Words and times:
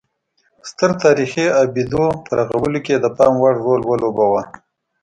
ستر 0.69 0.91
تاریخي 1.03 1.45
ابدو 1.63 2.03
په 2.25 2.31
رغولو 2.39 2.79
کې 2.85 2.93
یې 2.95 2.99
د 3.03 3.07
پام 3.17 3.33
وړ 3.41 3.53
رول 3.65 3.81
ولوباوه 3.85 4.41